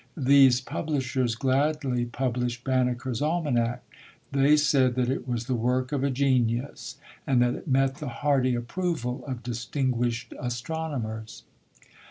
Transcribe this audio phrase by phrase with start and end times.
[0.17, 3.83] These publishers gladly pub lished Banneker's almanac.
[4.31, 8.09] They said that it was the work of a genius, and that it met the
[8.09, 11.43] hearty approval of distinguished astronomers.